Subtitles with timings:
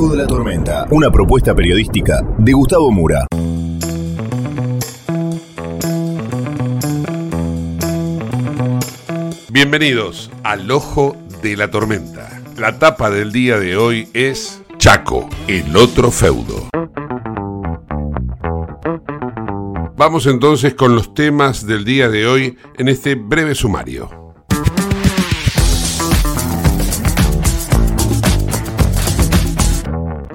[0.00, 3.26] De la Tormenta, una propuesta periodística de Gustavo Mura.
[9.50, 12.40] Bienvenidos al Ojo de la Tormenta.
[12.56, 16.70] La tapa del día de hoy es Chaco, el otro feudo.
[19.98, 24.19] Vamos entonces con los temas del día de hoy en este breve sumario.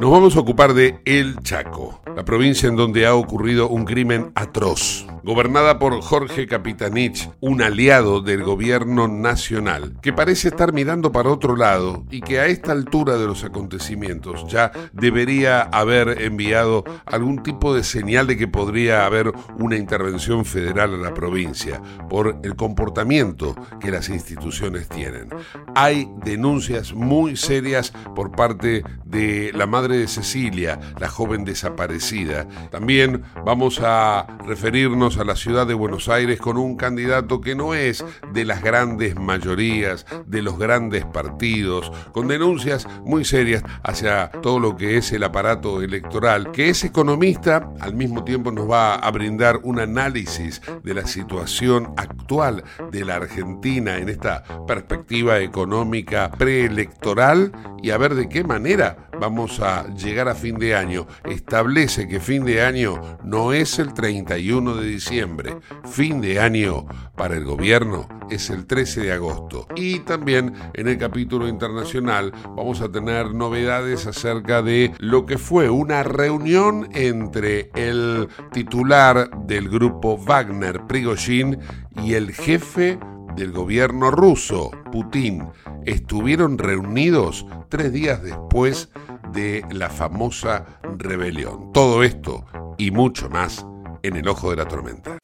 [0.06, 4.32] Nos vamos a ocupar de El Chaco, la provincia en donde ha ocurrido un crimen
[4.36, 11.32] atroz gobernada por Jorge Capitanich, un aliado del gobierno nacional, que parece estar mirando para
[11.32, 17.42] otro lado y que a esta altura de los acontecimientos ya debería haber enviado algún
[17.42, 22.56] tipo de señal de que podría haber una intervención federal a la provincia por el
[22.56, 25.30] comportamiento que las instituciones tienen.
[25.74, 32.48] Hay denuncias muy serias por parte de la madre de Cecilia, la joven desaparecida.
[32.70, 37.74] También vamos a referirnos a la ciudad de Buenos Aires con un candidato que no
[37.74, 38.04] es
[38.34, 44.76] de las grandes mayorías, de los grandes partidos, con denuncias muy serias hacia todo lo
[44.76, 49.60] que es el aparato electoral, que es economista, al mismo tiempo nos va a brindar
[49.64, 57.52] un análisis de la situación actual de la Argentina en esta perspectiva económica preelectoral
[57.82, 61.08] y a ver de qué manera vamos a llegar a fin de año.
[61.24, 67.36] Establece que fin de año no es el 31 de diciembre, Fin de año para
[67.36, 69.68] el gobierno es el 13 de agosto.
[69.76, 75.70] Y también en el capítulo internacional vamos a tener novedades acerca de lo que fue
[75.70, 81.60] una reunión entre el titular del grupo Wagner, Prigozhin,
[82.04, 83.00] y el jefe
[83.36, 85.44] del gobierno ruso, Putin,
[85.86, 88.90] estuvieron reunidos tres días después
[89.34, 91.72] de la famosa rebelión.
[91.74, 92.46] Todo esto
[92.78, 93.66] y mucho más
[94.04, 95.18] en el ojo de la tormenta.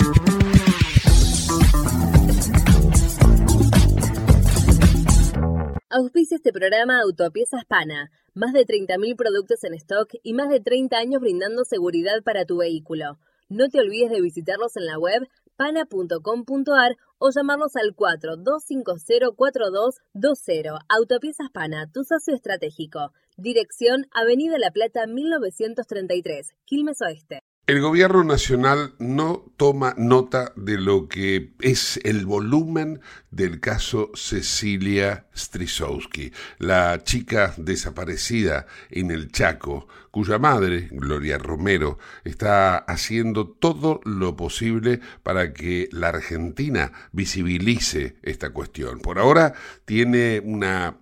[5.89, 8.11] Auspicia este programa Autopiezas Pana.
[8.33, 12.57] Más de 30.000 productos en stock y más de 30 años brindando seguridad para tu
[12.57, 13.19] vehículo.
[13.49, 20.79] No te olvides de visitarlos en la web pana.com.ar o llamarlos al 42504220.
[20.89, 23.13] Autopiezas Pana, tu socio estratégico.
[23.37, 27.43] Dirección Avenida La Plata 1933, Quilmes Oeste.
[27.67, 35.25] El gobierno nacional no toma nota de lo que es el volumen del caso Cecilia
[35.35, 44.35] Strisowski, la chica desaparecida en el Chaco, cuya madre, Gloria Romero, está haciendo todo lo
[44.35, 48.99] posible para que la Argentina visibilice esta cuestión.
[48.99, 49.53] Por ahora
[49.85, 50.97] tiene una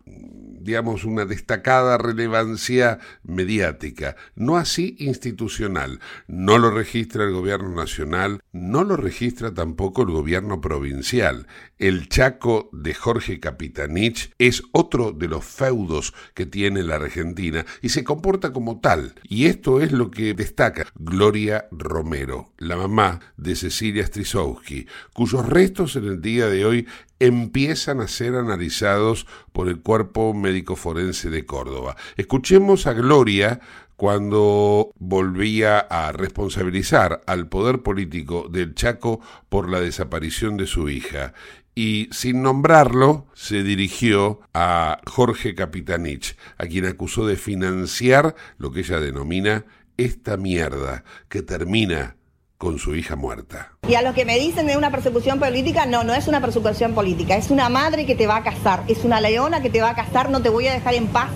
[0.61, 5.99] digamos, una destacada relevancia mediática, no así institucional.
[6.27, 11.47] No lo registra el gobierno nacional, no lo registra tampoco el gobierno provincial.
[11.77, 17.87] El Chaco de Jorge Capitanich es otro de los feudos que tiene la Argentina y
[17.87, 19.13] se comporta como tal.
[19.23, 25.95] Y esto es lo que destaca Gloria Romero, la mamá de Cecilia Strisowski, cuyos restos
[25.95, 26.87] en el día de hoy
[27.19, 31.95] empiezan a ser analizados por el Cuerpo Médico Forense de Córdoba.
[32.17, 33.61] Escuchemos a Gloria
[33.95, 39.19] cuando volvía a responsabilizar al poder político del Chaco
[39.49, 41.33] por la desaparición de su hija
[41.79, 48.81] y sin nombrarlo se dirigió a Jorge Capitanich, a quien acusó de financiar lo que
[48.81, 49.63] ella denomina
[49.95, 52.17] esta mierda que termina
[52.57, 53.71] con su hija muerta.
[53.87, 56.93] Y a los que me dicen de una persecución política, no, no es una persecución
[56.93, 59.91] política, es una madre que te va a casar, es una leona que te va
[59.91, 61.29] a casar, no te voy a dejar en paz.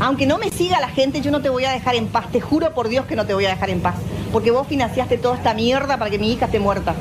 [0.00, 2.40] Aunque no me siga la gente, yo no te voy a dejar en paz, te
[2.40, 3.96] juro por Dios que no te voy a dejar en paz,
[4.32, 6.94] porque vos financiaste toda esta mierda para que mi hija esté muerta.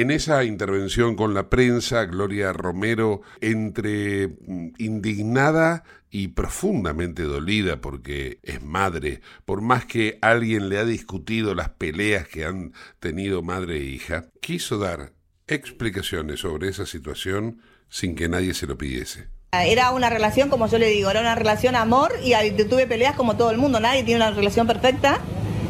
[0.00, 8.38] En esa intervención con la prensa, Gloria Romero, entre mm, indignada y profundamente dolida porque
[8.42, 13.76] es madre, por más que alguien le ha discutido las peleas que han tenido madre
[13.76, 15.12] e hija, quiso dar
[15.46, 17.60] explicaciones sobre esa situación
[17.90, 19.28] sin que nadie se lo pidiese.
[19.52, 22.32] Era una relación, como yo le digo, era una relación amor y
[22.64, 25.20] tuve peleas como todo el mundo, nadie tiene una relación perfecta,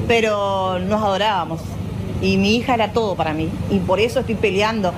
[0.07, 1.80] pero nos adorábamos
[2.23, 4.93] y mi hija era todo para mí y por eso estoy peleando.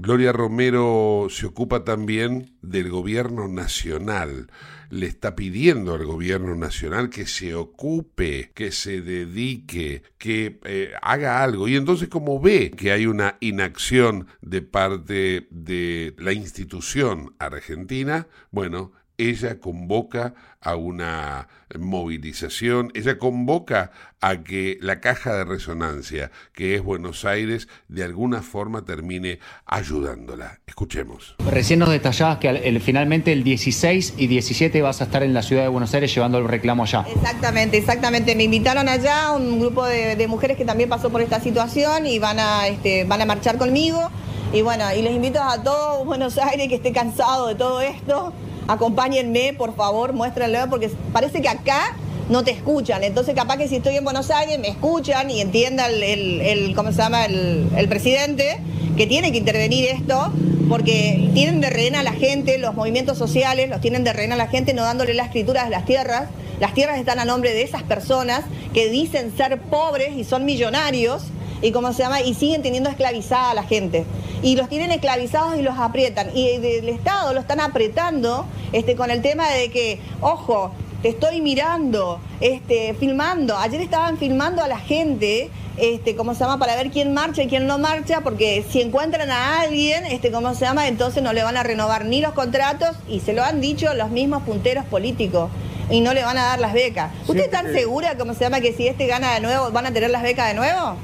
[0.00, 4.48] Gloria Romero se ocupa también del gobierno nacional.
[4.90, 11.42] Le está pidiendo al gobierno nacional que se ocupe, que se dedique, que eh, haga
[11.42, 11.66] algo.
[11.66, 18.92] Y entonces como ve que hay una inacción de parte de la institución argentina, bueno,
[19.18, 21.48] ella convoca a una
[21.78, 28.42] movilización, ella convoca a que la caja de resonancia, que es Buenos Aires, de alguna
[28.42, 30.60] forma termine ayudándola.
[30.66, 31.36] Escuchemos.
[31.50, 35.62] Recién nos detallabas que finalmente el 16 y 17 vas a estar en la ciudad
[35.62, 37.04] de Buenos Aires llevando el reclamo allá.
[37.14, 38.34] Exactamente, exactamente.
[38.34, 42.38] Me invitaron allá un grupo de, mujeres que también pasó por esta situación y van
[42.38, 44.10] a, este, van a marchar conmigo.
[44.52, 48.32] Y bueno, y les invito a todo Buenos Aires que esté cansado de todo esto
[48.68, 51.96] acompáñenme, por favor, muéstrenlo, porque parece que acá
[52.28, 53.02] no te escuchan.
[53.02, 56.98] Entonces, capaz que si estoy en Buenos Aires me escuchan y entienda el, ¿cómo se
[56.98, 57.24] llama?
[57.24, 58.58] El, presidente
[58.96, 60.32] que tiene que intervenir esto,
[60.68, 64.36] porque tienen de rehén a la gente, los movimientos sociales los tienen de rehén a
[64.36, 66.28] la gente, no dándole la escritura de las tierras.
[66.60, 68.42] Las tierras están a nombre de esas personas
[68.74, 71.22] que dicen ser pobres y son millonarios
[71.62, 74.04] y cómo se llama y siguen teniendo esclavizada a la gente
[74.42, 79.10] y los tienen esclavizados y los aprietan y del Estado lo están apretando este con
[79.10, 80.72] el tema de que ojo
[81.02, 83.56] te estoy mirando, este, filmando.
[83.56, 86.58] Ayer estaban filmando a la gente, este, ¿cómo se llama?
[86.58, 90.54] Para ver quién marcha y quién no marcha, porque si encuentran a alguien, este, ¿cómo
[90.54, 90.88] se llama?
[90.88, 94.10] Entonces no le van a renovar ni los contratos y se lo han dicho los
[94.10, 95.50] mismos punteros políticos
[95.90, 97.12] y no le van a dar las becas.
[97.28, 100.10] ¿Usted está segura, cómo se llama, que si este gana de nuevo, van a tener
[100.10, 100.96] las becas de nuevo?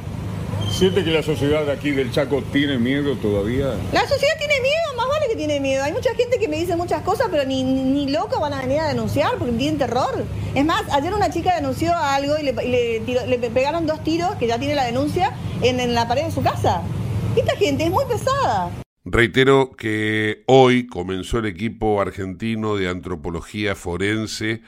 [0.76, 3.76] ¿Siente que la sociedad de aquí del Chaco tiene miedo todavía?
[3.92, 5.84] La sociedad tiene miedo, más vale que tiene miedo.
[5.84, 8.80] Hay mucha gente que me dice muchas cosas, pero ni, ni loco van a venir
[8.80, 10.24] a denunciar porque tienen terror.
[10.52, 14.74] Es más, ayer una chica denunció algo y le, pegaron dos tiros, que ya tiene
[14.74, 15.32] la denuncia,
[15.62, 16.82] en, en la pared de su casa.
[17.36, 18.72] Esta gente es muy pesada.
[19.04, 24.62] Reitero que hoy comenzó el equipo argentino de antropología forense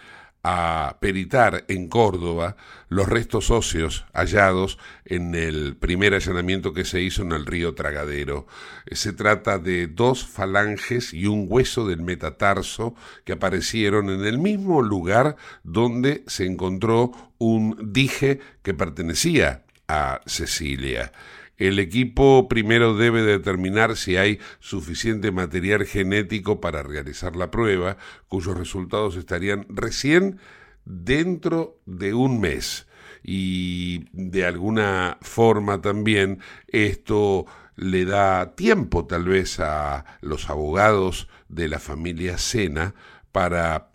[0.48, 2.54] a peritar en Córdoba
[2.88, 8.46] los restos óseos hallados en el primer allanamiento que se hizo en el río Tragadero.
[8.93, 12.94] Se trata de dos falanges y un hueso del metatarso
[13.25, 15.34] que aparecieron en el mismo lugar
[15.65, 21.10] donde se encontró un dije que pertenecía a Cecilia.
[21.56, 27.96] El equipo primero debe determinar si hay suficiente material genético para realizar la prueba,
[28.29, 30.39] cuyos resultados estarían recién
[30.84, 32.86] dentro de un mes.
[33.22, 41.69] Y de alguna forma también esto le da tiempo tal vez a los abogados de
[41.69, 42.94] la familia Sena
[43.32, 43.91] para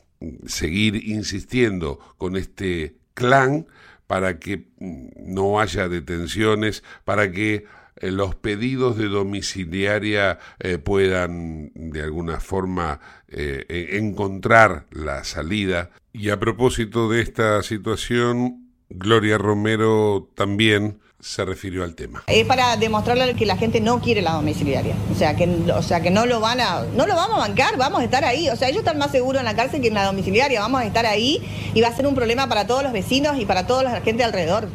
[0.45, 3.67] seguir insistiendo con este clan
[4.11, 7.63] para que mm, no haya detenciones, para que
[7.95, 12.99] eh, los pedidos de domiciliaria eh, puedan de alguna forma
[13.29, 15.91] eh, e-, encontrar la salida.
[16.11, 22.23] Y a propósito de esta situación, Gloria Romero también se refirió al tema.
[22.27, 24.95] Es para demostrarle que la gente no quiere la domiciliaria.
[25.11, 27.77] O sea, que, o sea, que no lo van a, no lo vamos a bancar,
[27.77, 28.49] vamos a estar ahí.
[28.49, 30.59] O sea, ellos están más seguros en la cárcel que en la domiciliaria.
[30.61, 31.41] Vamos a estar ahí
[31.73, 34.23] y va a ser un problema para todos los vecinos y para toda la gente
[34.23, 34.67] alrededor.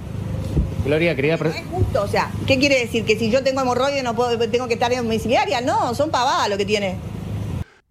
[0.84, 1.36] Gloria, quería...
[1.36, 3.04] No es justo, o sea, ¿qué quiere decir?
[3.04, 5.60] ¿Que si yo tengo hemorroides no puedo, tengo que estar en domiciliaria?
[5.60, 6.96] No, son pavadas lo que tiene.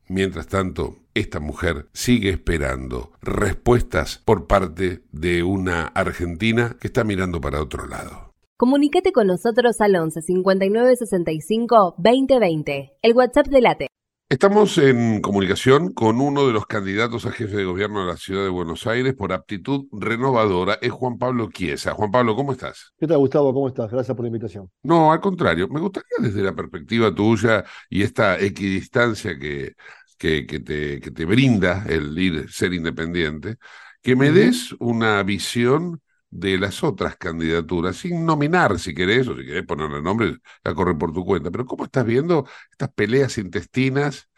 [0.07, 7.41] Mientras tanto, esta mujer sigue esperando respuestas por parte de una Argentina que está mirando
[7.41, 8.24] para otro lado.
[8.57, 13.87] Comunicate con nosotros al 11 59 65 2020, el WhatsApp de Late.
[14.29, 18.43] Estamos en comunicación con uno de los candidatos a jefe de gobierno de la ciudad
[18.43, 21.91] de Buenos Aires por aptitud renovadora, es Juan Pablo Chiesa.
[21.95, 22.93] Juan Pablo, ¿cómo estás?
[22.97, 23.53] ¿Qué tal, Gustavo?
[23.53, 23.91] ¿Cómo estás?
[23.91, 24.71] Gracias por la invitación.
[24.83, 29.73] No, al contrario, me gustaría desde la perspectiva tuya y esta equidistancia que,
[30.17, 33.57] que, que, te, que te brinda el ir, ser independiente,
[34.01, 35.99] que me des una visión
[36.39, 40.97] de las otras candidaturas, sin nominar si querés, o si querés ponerle nombre, a correr
[40.97, 41.49] por tu cuenta.
[41.49, 44.29] Pero ¿cómo estás viendo estas peleas intestinas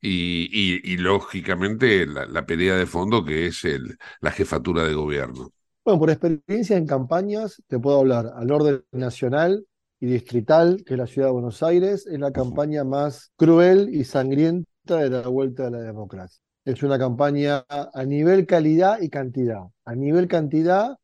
[0.00, 0.48] y,
[0.84, 5.50] y, lógicamente, la, pelea de fondo que es el, la jefatura de gobierno?
[5.84, 9.66] Bueno, por experiencia en campañas, te puedo hablar al orden nacional
[9.98, 14.04] y distrital, que es la ciudad de Buenos Aires, es la campaña más cruel y
[14.04, 16.40] sangrienta de la vuelta a la democracia.
[16.64, 19.62] Es una campaña a nivel calidad y cantidad.
[19.84, 20.98] A nivel cantidad,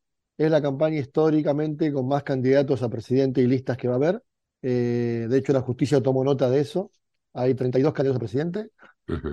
[0.44, 4.22] es la campaña históricamente con más candidatos a presidente y listas que va a haber.
[4.62, 6.90] Eh, de hecho, la justicia tomó nota de eso.
[7.32, 8.70] Hay 32 candidatos a presidente.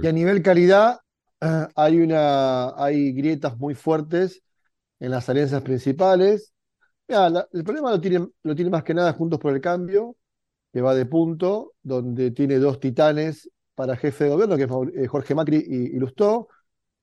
[0.02, 1.00] Y a nivel calidad,
[1.76, 4.42] hay, una, hay grietas muy fuertes
[5.00, 6.54] en las alianzas principales.
[7.08, 10.16] el problema lo tiene, lo tiene más que nada Juntos por el Cambio,
[10.74, 15.08] que va de punto, donde tiene dos titanes para jefe de gobierno, que es eh,
[15.08, 16.50] Jorge Macri y, y Lustó.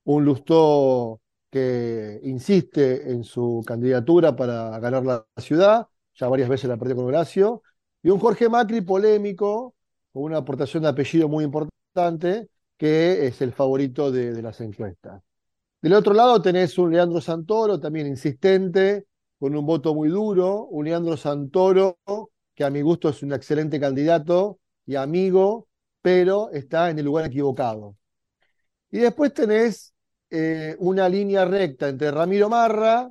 [0.04, 1.20] Un Lustó
[1.50, 7.06] que insiste en su candidatura para ganar la ciudad, ya varias veces la perdió con
[7.06, 7.62] Horacio,
[8.02, 9.74] y un Jorge Macri polémico,
[10.12, 15.22] con una aportación de apellido muy importante, que es el favorito de, las encuestas.
[15.80, 19.06] Del otro lado tenés un Leandro Santoro, también insistente,
[19.38, 21.98] con un voto muy duro, un Leandro Santoro,
[22.54, 25.68] que a mi gusto es un excelente candidato y amigo,
[26.00, 27.96] pero está en el lugar equivocado.
[28.90, 29.95] Y después tenés
[30.30, 33.10] eh, una línea recta entre Ramiro Marra,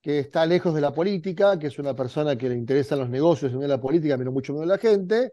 [0.00, 3.52] que está lejos de la política, que es una persona que le interesan los negocios
[3.52, 5.32] y no la política, pero mucho menos la gente,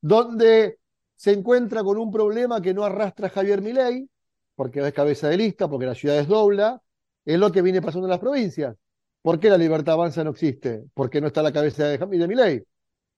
[0.00, 0.78] donde
[1.16, 4.08] se encuentra con un problema que no arrastra Javier Milei,
[4.54, 6.80] porque es cabeza de lista, porque la ciudad es dobla,
[7.24, 8.76] es lo que viene pasando en las provincias.
[9.22, 10.84] ¿Por qué la libertad avanza no existe?
[10.94, 12.64] Porque no está la cabeza de, de Milei,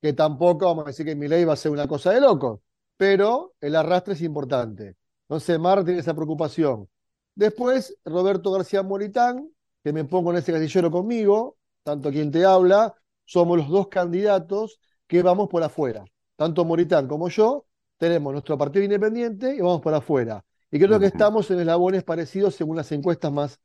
[0.01, 2.61] que tampoco vamos a decir que Milei va a ser una cosa de locos,
[2.97, 4.97] pero el arrastre es importante.
[5.29, 6.89] Entonces Mar tiene esa preocupación.
[7.39, 9.49] Después, Roberto García Moritán,
[9.85, 14.81] que me pongo en ese casillero conmigo, tanto quien te habla, somos los dos candidatos
[15.07, 16.05] que vamos por afuera.
[16.35, 17.65] Tanto Moritán como yo
[17.97, 20.45] tenemos nuestro partido independiente y vamos por afuera.
[20.69, 23.61] Y creo que estamos en eslabones parecidos según las encuestas más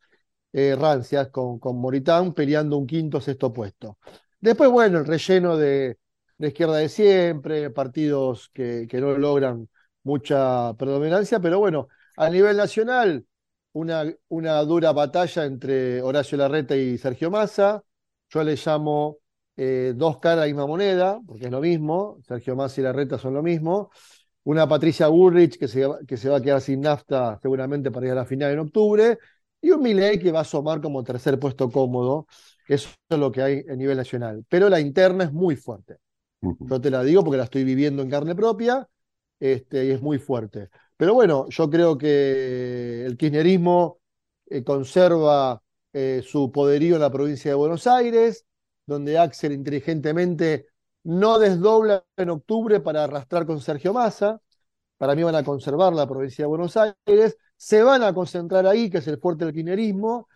[0.52, 3.98] eh, rancias, con, con Moritán peleando un quinto sexto puesto.
[4.40, 5.98] Después, bueno, el relleno de,
[6.38, 9.68] la izquierda de siempre, partidos que, que no logran
[10.04, 11.88] mucha predominancia, pero bueno,
[12.18, 13.26] a nivel nacional,
[13.74, 17.84] una, una dura batalla entre Horacio Larreta y Sergio Massa.
[18.30, 19.18] Yo le llamo
[19.56, 22.20] eh, dos caras a la misma moneda, porque es lo mismo.
[22.28, 23.92] Sergio Massa y Larreta son lo mismo.
[24.44, 28.12] Una Patricia Bullrich que se, que se va a quedar sin nafta seguramente para ir
[28.14, 29.18] a la final en octubre.
[29.62, 32.28] Y un Milei que va a asomar como tercer puesto cómodo.
[32.68, 34.46] Eso es lo que hay a nivel nacional.
[34.50, 35.98] Pero la interna es muy fuerte.
[36.42, 38.88] Yo te la digo porque la estoy viviendo en carne propia
[39.40, 40.70] este, y es muy fuerte.
[40.98, 44.00] Pero bueno, yo creo que el kirchnerismo
[44.46, 48.46] eh, conserva eh, su poderío en la provincia de Buenos Aires,
[48.86, 50.68] donde Axel inteligentemente
[51.04, 54.42] no desdobla en octubre para arrastrar con Sergio Massa.
[54.98, 58.90] Para mí van a conservar la provincia de Buenos Aires, se van a concentrar ahí,
[58.90, 60.30] que es el fuerte del kirchnerismo,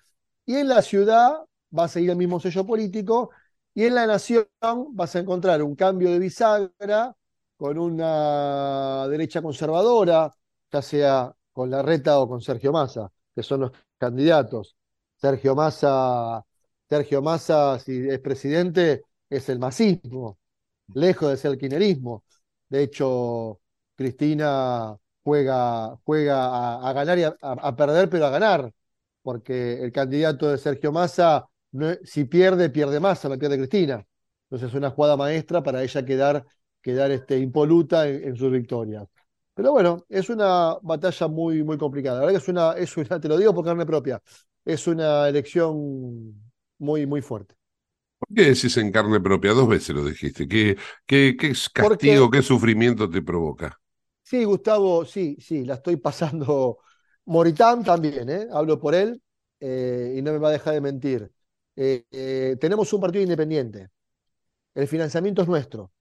[0.46, 1.46] y en la ciudad
[1.78, 3.30] va a seguir el mismo sello político,
[3.74, 4.48] y en la nación
[4.92, 7.16] vas a encontrar un cambio de bisagra
[7.56, 10.32] con una derecha conservadora,
[10.72, 14.76] ya sea con Larreta o con Sergio Massa, que son los candidatos.
[15.16, 16.44] Sergio Massa,
[16.90, 20.38] Sergio Massa, si es presidente, es el masismo,
[20.94, 22.24] lejos de ser el quinerismo.
[22.70, 23.60] De hecho,
[23.96, 28.72] Cristina juega, juega a, ganar y a, perder, pero a ganar,
[29.22, 31.48] porque el candidato de Sergio Massa,
[32.04, 34.06] si pierde, pierde Massa, la pierde Cristina.
[34.44, 36.46] Entonces es una jugada maestra para ella quedar,
[36.82, 39.08] quedar este, impoluta en, en sus victorias.
[39.58, 42.20] Pero bueno, es una batalla muy, muy complicada.
[42.22, 44.22] La verdad que es una, es una, te lo digo por carne propia,
[44.66, 45.76] es una elección
[46.80, 47.56] muy, muy fuerte.
[48.20, 49.54] ¿Por qué decís en carne propia?
[49.54, 50.48] Dos veces lo dijiste.
[50.48, 53.80] ¿Qué, qué, qué castigo, qué sufrimiento te provoca?
[54.24, 56.80] Sí, Gustavo, sí, sí, la estoy pasando.
[57.26, 58.48] Moritán también, ¿eh?
[58.52, 59.22] hablo por él
[59.60, 61.32] eh, y no me va a dejar de mentir.
[61.76, 63.90] Eh, eh, tenemos un partido independiente.
[64.76, 65.92] El financiamiento es nuestro,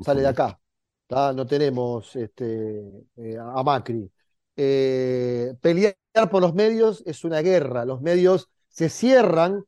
[0.00, 0.60] sale de acá
[1.08, 2.82] no tenemos este,
[3.16, 4.10] eh, a Macri.
[4.56, 5.96] Eh, pelear
[6.30, 9.64] por los medios es una guerra, los medios se cierran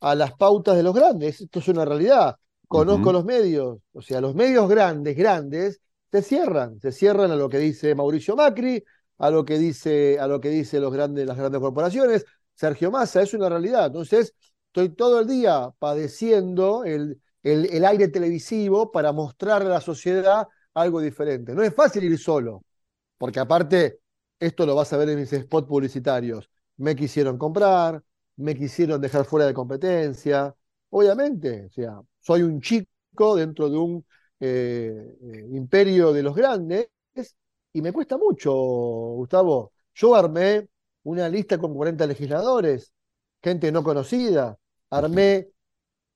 [0.00, 2.36] a las pautas de los grandes, esto es una realidad.
[2.68, 7.48] conozco los medios, o sea, los medios grandes, grandes, se cierran, se cierran a lo
[7.48, 8.82] que dice Mauricio Macri,
[9.18, 13.22] a lo que dice, a lo que dice los grandes, las grandes corporaciones, Sergio Massa,
[13.22, 13.86] es una realidad.
[13.86, 14.34] Entonces,
[14.66, 21.00] estoy todo el día padeciendo el, el, aire televisivo para mostrar a la sociedad algo
[21.00, 21.54] diferente.
[21.54, 22.64] No es fácil ir solo,
[23.18, 24.00] porque aparte,
[24.38, 26.50] esto lo vas a ver en mis spots publicitarios.
[26.78, 28.02] Me quisieron comprar,
[28.36, 30.54] me quisieron dejar fuera de competencia.
[30.90, 34.04] Obviamente, o sea, soy un chico dentro de un
[34.40, 36.88] eh, eh, imperio de los grandes
[37.72, 39.72] y me cuesta mucho, Gustavo.
[39.94, 40.68] Yo armé
[41.04, 42.92] una lista con 40 legisladores,
[43.42, 44.58] gente no conocida,
[44.90, 45.48] armé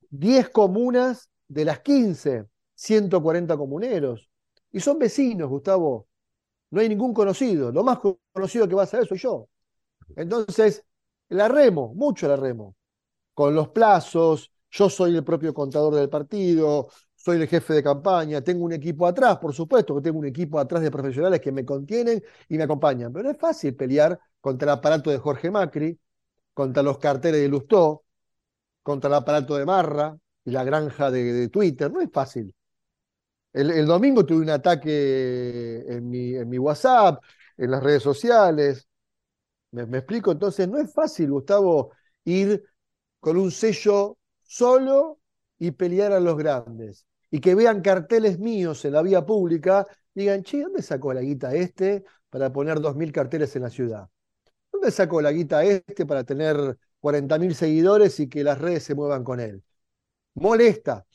[0.09, 2.45] 10 comunas de las 15,
[2.75, 4.29] 140 comuneros.
[4.75, 6.09] Y son vecinos, Gustavo.
[6.71, 7.71] No hay ningún conocido.
[7.71, 7.97] Lo más
[8.33, 9.47] conocido que va a saber soy yo.
[10.17, 10.83] Entonces,
[11.29, 12.75] la remo, mucho la remo.
[13.33, 18.41] Con los plazos, yo soy el propio contador del partido, soy el jefe de campaña,
[18.41, 21.63] tengo un equipo atrás, por supuesto que tengo un equipo atrás de profesionales que me
[21.63, 23.13] contienen y me acompañan.
[23.13, 25.97] Pero no es fácil pelear contra el aparato de Jorge Macri,
[26.53, 28.03] contra los carteles de Lustó,
[28.83, 31.89] contra el aparato de Marra y la granja de, Twitter.
[31.89, 32.53] No es fácil.
[33.55, 37.23] El, domingo tuve un ataque en mi, WhatsApp,
[37.57, 38.85] en las redes sociales.
[39.71, 40.31] ¿Me, explico?
[40.33, 41.91] Entonces, no es fácil, Gustavo,
[42.25, 42.65] ir
[43.19, 45.19] con un sello solo
[45.57, 47.05] y pelear a los grandes.
[47.31, 51.55] Y que vean carteles míos en la vía pública, digan, che, ¿dónde sacó la guita
[51.55, 54.09] este para poner 2.000 carteles en la ciudad?
[54.71, 59.23] ¿Dónde sacó la guita este para tener 40.000 seguidores y que las redes se muevan
[59.23, 59.63] con él.
[60.33, 61.05] Molesta,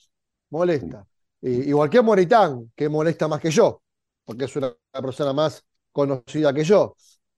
[0.50, 1.06] molesta.
[1.42, 3.82] Igual que Moritán, que molesta más que yo,
[4.24, 6.94] porque es una, persona más conocida que yo.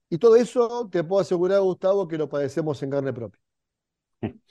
[0.09, 3.39] Y todo eso te puedo asegurar, Gustavo, que lo padecemos en carne propia.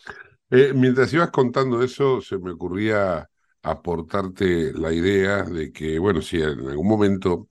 [0.54, 3.26] Eh, mientras ibas contando eso, se me ocurría
[3.62, 7.48] aportarte la idea de que, bueno, si en algún momento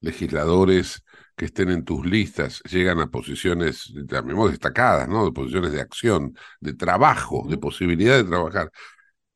[0.00, 1.02] legisladores
[1.36, 5.24] que estén en tus listas llegan a posiciones, llamemos destacadas, ¿no?
[5.24, 8.70] De posiciones de acción, de trabajo, de posibilidad de trabajar.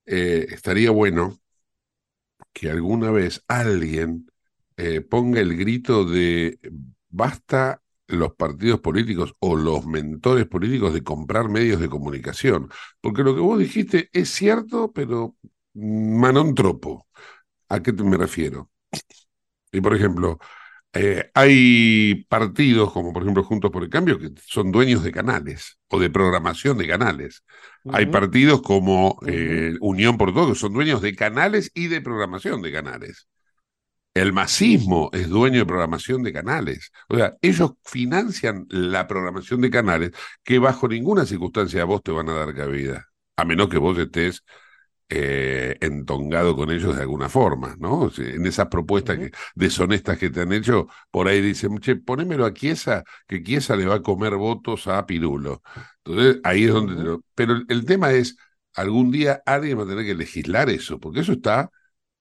[0.08, 1.38] Eh, estaría bueno
[2.52, 4.30] que alguna vez alguien
[4.76, 6.58] eh, ponga el grito de
[7.08, 12.70] basta los partidos políticos o los mentores políticos de comprar medios de comunicación.
[13.00, 15.36] Porque lo que vos dijiste es cierto, pero
[15.74, 17.06] manón tropo.
[17.68, 18.70] ¿A qué me refiero?
[19.72, 20.38] Y por ejemplo,
[21.00, 25.78] eh, hay partidos, como por ejemplo Juntos por el Cambio, que son dueños de canales
[25.88, 27.44] o de programación de canales.
[27.92, 32.62] Hay partidos como eh, Unión por Todo, que son dueños de canales y de programación
[32.62, 33.28] de canales.
[34.12, 36.90] El masismo es dueño de programación de canales.
[37.08, 40.10] O sea, ellos financian la programación de canales
[40.42, 43.06] que bajo ninguna circunstancia a vos te van a dar cabida,
[43.36, 44.42] a menos que vos estés
[45.10, 48.10] eh, entongado con ellos de alguna forma, ¿no?
[48.18, 52.52] En esas propuestas que, deshonestas que te han hecho, por ahí dicen, che, ponémelo a
[52.52, 55.62] Chiesa, que Chiesa le va a comer votos a Pirulo.
[56.04, 57.18] Entonces, ahí es donde...
[57.34, 58.36] Pero el tema es,
[58.74, 61.70] algún día alguien va a tener que legislar eso, porque eso está...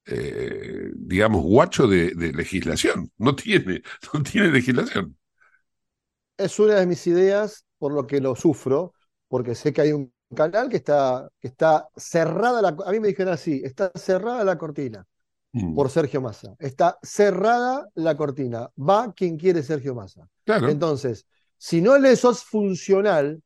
[0.10, 3.12] Eh, digamos, guacho de, de, legislación.
[3.18, 3.82] No tiene,
[4.14, 5.18] no tiene legislación.
[6.38, 8.94] Es una de mis ideas, por lo que lo sufro,
[9.28, 13.10] porque sé que hay un canal que está, que está cerrada la, a mí me
[13.10, 15.06] dijeron así, está cerrada la cortina
[15.54, 15.74] mm.
[15.74, 16.56] por Sergio Massa.
[16.60, 18.70] Está cerrada la cortina.
[18.78, 20.28] Va quien quiere Sergio Massa.
[20.46, 21.26] Entonces,
[21.58, 23.42] si no le sos funcional,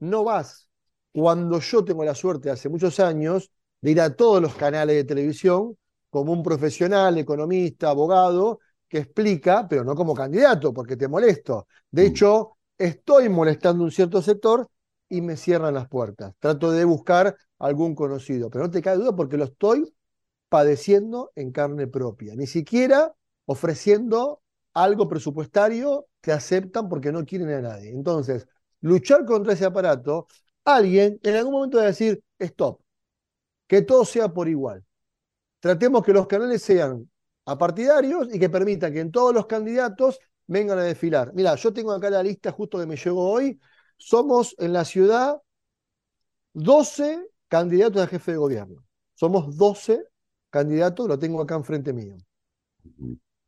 [0.00, 0.68] no vas.
[1.12, 5.04] Cuando yo tengo la suerte hace muchos años de ir a todos los canales de
[5.04, 5.76] televisión
[6.08, 11.66] como un profesional, economista, abogado, que explica, pero no como candidato, porque te molesto.
[11.90, 12.06] De mm.
[12.06, 14.68] hecho, estoy molestando un cierto sector
[15.12, 16.34] y me cierran las puertas.
[16.38, 19.94] Trato de buscar algún conocido, pero no te cae duda porque lo estoy
[20.48, 22.34] padeciendo en carne propia.
[22.34, 24.40] Ni siquiera ofreciendo
[24.72, 27.90] algo presupuestario que aceptan porque no quieren a nadie.
[27.90, 28.48] Entonces,
[28.80, 30.28] luchar contra ese aparato,
[30.64, 32.80] alguien en algún momento va a decir, stop,
[33.66, 34.82] que todo sea por igual.
[35.60, 37.10] Tratemos que los canales sean
[37.44, 41.32] apartidarios y que permitan que en todos los candidatos vengan a desfilar.
[41.34, 43.60] Mira, yo tengo acá la lista justo que me llegó hoy
[44.04, 45.40] somos en la ciudad
[46.54, 48.84] 12 candidatos a jefe de gobierno.
[49.14, 50.04] Somos 12
[50.50, 52.16] candidatos, lo tengo acá enfrente mío.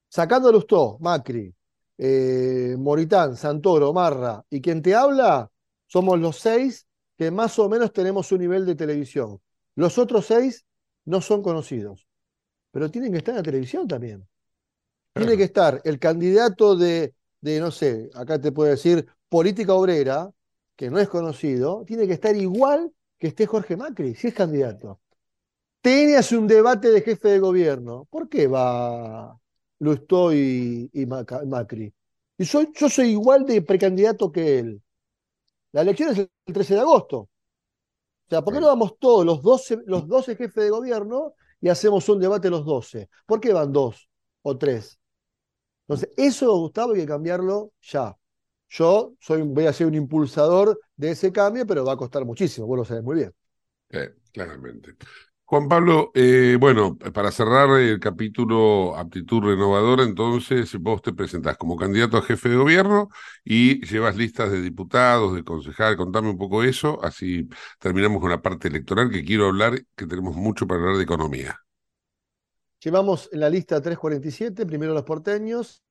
[0.08, 1.52] Sacándolos todos, Macri,
[1.98, 5.50] eh, Moritán, Santoro, Marra y quien te habla,
[5.86, 6.86] somos los seis
[7.16, 9.40] que más o menos tenemos un nivel de televisión.
[9.74, 10.64] Los otros seis
[11.04, 12.06] no son conocidos,
[12.70, 14.26] pero tienen que estar en la televisión también.
[15.12, 20.30] Tiene que estar el candidato de, de, no sé, acá te puedo decir, política obrera,
[20.76, 25.00] que no es conocido, tiene que estar igual que esté Jorge Macri, si es candidato.
[25.82, 28.06] TN hace un debate de jefe de gobierno.
[28.10, 29.38] ¿Por qué va
[29.80, 31.94] Lustó y, y Macri?
[32.38, 34.82] Y soy, yo soy igual de precandidato que él.
[35.72, 37.18] La elección es el 13 de agosto.
[37.18, 37.28] O
[38.28, 42.08] sea, ¿por qué no vamos todos los 12, los 12 jefes de gobierno y hacemos
[42.08, 43.08] un debate los 12?
[43.26, 44.08] ¿Por qué van dos
[44.42, 44.98] o tres?
[45.86, 48.16] Entonces, eso, Gustavo, hay que cambiarlo ya.
[48.68, 52.66] Yo soy, voy a ser un impulsador de ese cambio, pero va a costar muchísimo,
[52.66, 53.32] vos lo sabés muy bien.
[54.32, 54.96] claramente.
[55.46, 61.76] Juan Pablo, eh, bueno, para cerrar el capítulo Aptitud Renovadora, entonces vos te presentás como
[61.76, 63.10] candidato a jefe de gobierno
[63.44, 67.46] y llevas listas de diputados, de concejal, contame un poco eso, así
[67.78, 71.60] terminamos con la parte electoral que quiero hablar, que tenemos mucho para hablar de economía.
[72.80, 75.82] Llevamos en la lista 347, primero los porteños,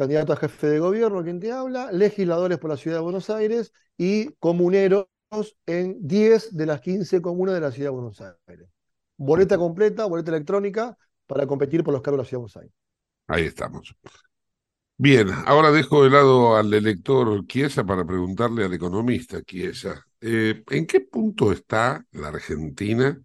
[0.00, 3.74] candidato a jefe de gobierno, quien te habla, legisladores por la ciudad de Buenos Aires
[3.98, 5.08] y comuneros
[5.66, 8.66] en 10 de las 15 comunas de la ciudad de Buenos Aires.
[9.18, 12.72] Boleta completa, boleta electrónica para competir por los cargos de la ciudad de Buenos Aires.
[13.26, 13.94] Ahí estamos.
[14.96, 20.86] Bien, ahora dejo de lado al elector Chiesa para preguntarle al economista Chiesa, eh, ¿en
[20.86, 23.20] qué punto está la Argentina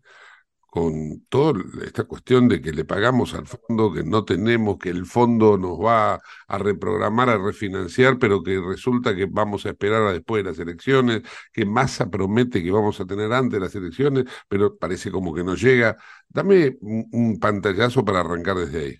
[0.75, 1.53] con toda
[1.85, 5.79] esta cuestión de que le pagamos al fondo, que no tenemos, que el fondo nos
[5.79, 10.49] va a reprogramar, a refinanciar, pero que resulta que vamos a esperar a después de
[10.49, 11.21] las elecciones,
[11.53, 15.45] que Massa promete que vamos a tener antes de las elecciones, pero parece como que
[15.45, 15.95] no llega.
[16.27, 18.97] Dame un, pantallazo para arrancar desde ahí.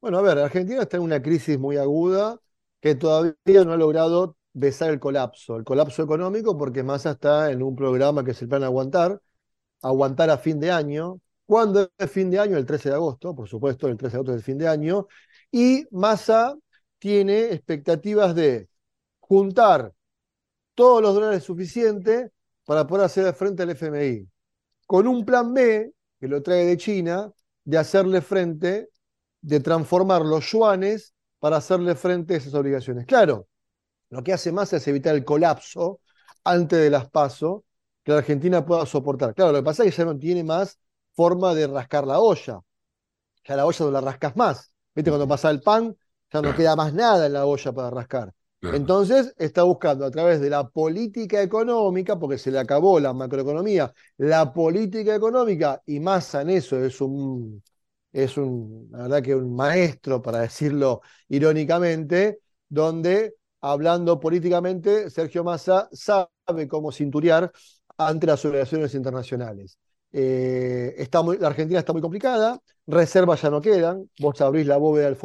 [0.00, 2.38] Bueno, a ver, Argentina está en una crisis muy aguda
[2.80, 7.64] que todavía no ha logrado besar el colapso, el colapso económico, porque Massa está en
[7.64, 9.20] un programa que es el Plan Aguantar,
[9.88, 11.20] aguantar a fin de año.
[11.46, 12.56] ¿Cuándo es fin de año?
[12.56, 15.06] El 13 de agosto, por supuesto, el 13 de agosto es el fin de año.
[15.50, 16.56] Y Massa
[16.98, 18.68] tiene expectativas de
[19.20, 19.92] juntar
[20.74, 22.30] todos los dólares suficientes
[22.64, 24.28] para poder hacer frente al FMI,
[24.86, 27.32] con un plan B, que lo trae de China,
[27.64, 28.88] de hacerle frente,
[29.40, 33.06] de transformar los yuanes para hacerle frente a esas obligaciones.
[33.06, 33.48] Claro,
[34.10, 36.00] lo que hace Massa es evitar el colapso
[36.44, 37.64] antes de las PASO
[38.06, 39.34] que la Argentina pueda soportar.
[39.34, 40.78] Claro, lo que pasa es que ya no tiene más
[41.14, 42.60] forma de rascar la olla.
[43.44, 44.72] Ya la olla no la rascas más.
[44.94, 45.10] ¿Viste?
[45.10, 45.96] Cuando pasa el pan,
[46.32, 48.32] ya no queda más nada en la olla para rascar.
[48.62, 53.92] Entonces está buscando a través de la política económica, porque se le acabó la macroeconomía,
[54.18, 57.60] la política económica, y más en eso es un,
[58.12, 62.38] es un, la verdad que un maestro, para decirlo irónicamente,
[62.68, 67.50] donde hablando políticamente, Sergio Massa sabe cómo cinturiar
[67.98, 69.78] ante las obligaciones internacionales.
[70.12, 71.08] Eh,
[71.40, 75.16] la Argentina está muy complicada, reservas ya no quedan, vos abrís la bóveda del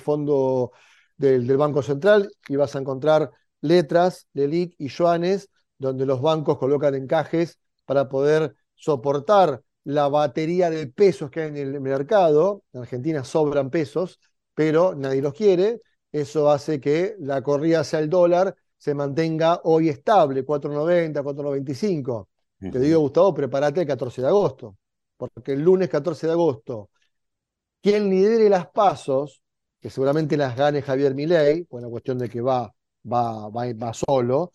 [0.00, 0.72] fondo,
[1.16, 6.94] del, Banco Central y vas a encontrar letras, LELIC y yuanes, donde los bancos colocan
[6.94, 12.64] encajes para poder soportar la batería de pesos que hay en el mercado.
[12.72, 14.20] En Argentina sobran pesos,
[14.54, 15.80] pero nadie los quiere.
[16.12, 22.28] Eso hace que la corrida hacia el dólar se mantenga hoy estable, 4.90, 4.95.
[22.58, 24.76] Te digo, Gustavo, prepárate el 14 de agosto,
[25.16, 26.90] porque el lunes 14 de agosto,
[27.82, 29.42] quien lidere las pasos,
[29.80, 32.72] que seguramente las gane Javier Milei, la cuestión de que va,
[33.04, 34.52] va, va, va solo,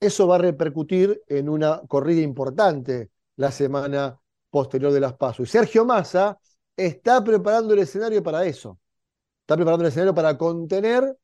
[0.00, 4.18] eso va a repercutir en una corrida importante la semana
[4.50, 5.48] posterior de las pasos.
[5.48, 6.38] Y Sergio Massa
[6.76, 8.78] está preparando el escenario para eso.
[9.40, 11.16] Está preparando el escenario para contener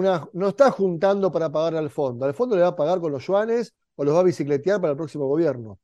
[0.00, 2.24] no está juntando para pagar al fondo.
[2.24, 4.92] Al fondo le va a pagar con los yuanes o los va a bicicletear para
[4.92, 5.78] el próximo gobierno.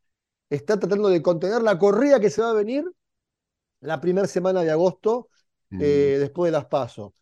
[0.49, 2.85] Está tratando de contener la corrida que se va a venir
[3.81, 5.29] la primera semana de agosto,
[5.71, 5.79] mm.
[5.81, 7.13] eh, después de las pasos.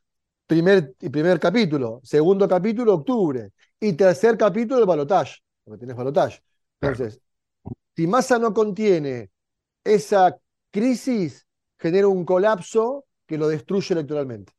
[0.46, 3.50] Primer, primer capítulo, segundo capítulo, octubre.
[3.80, 6.40] Y tercer capítulo, el balotaje, porque tenés balotaje.
[6.80, 7.20] Entonces,
[7.96, 9.30] si Massa no contiene
[9.82, 10.38] esa
[10.70, 11.46] crisis,
[11.78, 14.52] genera un colapso que lo destruye electoralmente.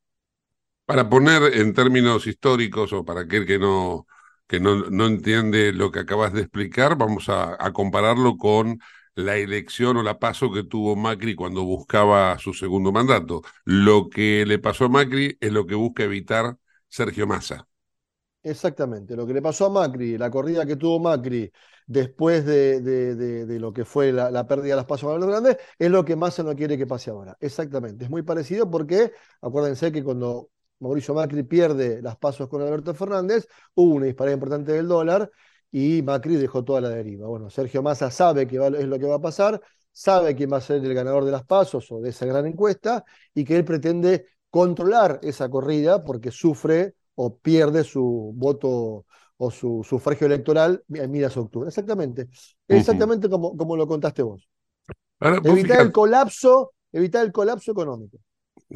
[0.87, 4.07] Para poner en términos históricos o para aquel que no,
[4.47, 8.79] que no, no entiende lo que acabas de explicar, vamos a, compararlo con
[9.13, 13.41] la elección o la paso que tuvo Macri cuando buscaba su segundo mandato.
[13.65, 17.67] Lo que le pasó a Macri es lo que busca evitar Sergio Massa.
[18.41, 21.51] Exactamente, lo que le pasó a Macri, la corrida que tuvo Macri
[21.85, 25.91] después de, de, lo que fue la, pérdida de las pasos a los grandes, es
[25.91, 27.35] lo que Massa no quiere que pase ahora.
[27.41, 32.93] Exactamente, es muy parecido porque acuérdense que cuando Mauricio Macri pierde las pasos con Alberto
[32.93, 35.29] Fernández, hubo una disparada importante del dólar
[35.71, 37.27] y Macri dejó toda la deriva.
[37.27, 39.61] Bueno, Sergio Massa sabe que es lo que va a pasar,
[39.91, 43.03] sabe quién va a ser el ganador de las pasos o de esa gran encuesta
[43.33, 49.05] y que él pretende controlar esa corrida porque sufre o pierde su voto
[49.37, 51.67] o su sufragio electoral en miras a octubre.
[51.67, 52.27] Exactamente,
[52.67, 54.47] exactamente como, como lo contaste vos.
[55.43, 58.17] evitar el colapso, evitar el colapso económico.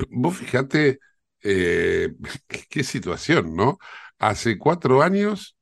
[0.10, 1.00] Vos fijate
[1.44, 2.14] eh,
[2.70, 3.80] qué situación, ¿no?
[4.20, 5.56] Hace cuatro años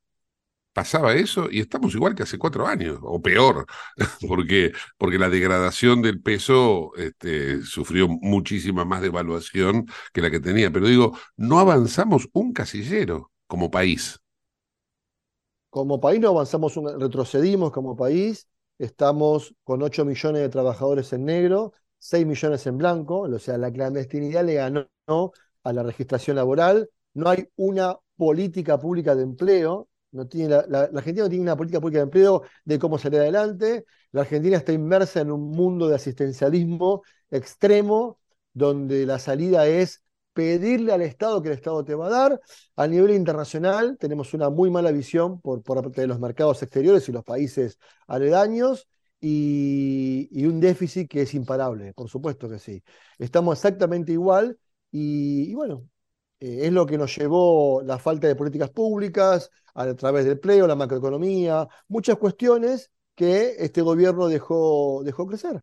[0.74, 3.66] pasaba eso y estamos igual que hace cuatro años, o peor,
[4.28, 10.72] porque, porque la degradación del peso este, sufrió muchísima más devaluación que la que tenía.
[10.72, 14.20] Pero digo, no avanzamos un casillero como país.
[15.70, 18.48] Como país no avanzamos, retrocedimos como país,
[18.80, 23.72] estamos con 8 millones de trabajadores en negro, 6 millones en blanco, o sea, la
[23.72, 24.88] clandestinidad le ganó
[25.64, 31.24] a la registración laboral, no hay una política pública de empleo, no tiene la, Argentina
[31.24, 35.22] no tiene una política pública de empleo de cómo salir adelante, la Argentina está inmersa
[35.22, 38.20] en un mundo de asistencialismo extremo,
[38.54, 42.42] donde la salida es pedirle al Estado que el Estado te va a dar.
[42.76, 47.08] A nivel internacional tenemos una muy mala visión por, por parte de los mercados exteriores
[47.10, 48.88] y los países aledaños
[49.22, 52.84] y, un déficit que es imparable, por supuesto que sí.
[53.18, 54.58] Estamos exactamente igual
[54.92, 55.88] y, bueno,
[56.40, 60.68] eh, es lo que nos llevó la falta de políticas públicas a, través del empleo,
[60.68, 65.62] la macroeconomía, muchas cuestiones que este gobierno dejó, dejó crecer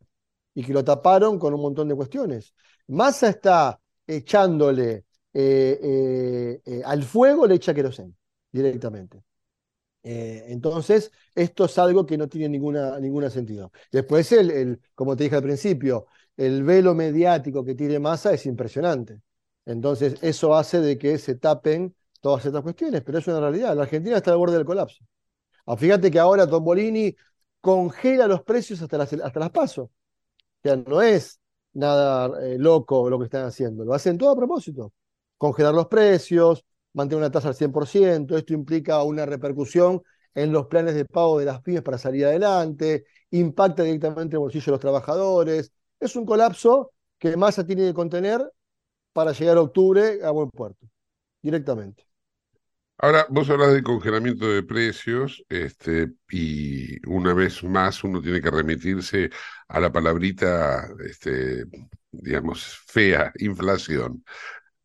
[0.54, 2.54] y que lo taparon con un montón de cuestiones.
[2.88, 8.16] Massa está echándole eh, eh, al fuego, le echa querosén
[8.52, 9.22] directamente.
[10.02, 13.72] entonces, esto es algo que no tiene ninguna, ninguna sentido.
[13.90, 18.46] Después, el, el, como te dije al principio, el velo mediático que tiene Massa es
[18.46, 19.20] impresionante.
[19.64, 23.74] Entonces, eso hace de que se tapen todas estas cuestiones, pero es una realidad.
[23.76, 25.04] La Argentina está al borde del colapso.
[25.66, 27.14] Ah, fíjate que ahora Tombolini
[27.60, 29.86] congela los precios hasta las, hasta las pasos.
[29.86, 29.90] O
[30.62, 31.40] sea, no es
[31.74, 34.92] nada eh, loco lo que están haciendo, lo hacen todo a propósito.
[35.36, 40.02] Congelar los precios, mantener una tasa al 100%, esto implica una repercusión
[40.34, 44.66] en los planes de pago de las pymes para salir adelante, impacta directamente el bolsillo
[44.66, 45.72] de los trabajadores.
[46.00, 48.40] Es un colapso que Massa tiene que contener
[49.12, 50.86] para llegar a octubre a buen puerto,
[51.42, 52.04] directamente.
[52.98, 58.50] Ahora, vos hablas de congelamiento de precios, este, y una vez más uno tiene que
[58.50, 59.30] remitirse
[59.68, 61.64] a la palabrita, este,
[62.10, 64.24] digamos, fea, inflación.